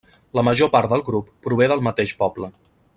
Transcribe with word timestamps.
La 0.37 0.43
major 0.47 0.71
part 0.75 0.93
del 0.95 1.05
grup 1.11 1.29
prové 1.47 1.67
del 1.73 1.87
mateix 1.91 2.19
poble. 2.25 2.55